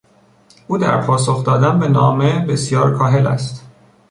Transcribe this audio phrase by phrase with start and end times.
[0.67, 3.65] او در پاسخ دادن به نامه بسیار کاهل است.